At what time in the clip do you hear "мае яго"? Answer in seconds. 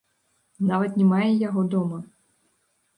1.11-1.61